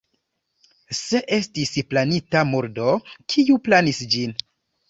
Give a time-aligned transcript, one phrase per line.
[0.99, 2.97] Se estis planita murdo,
[3.35, 4.39] kiu planis ĝin?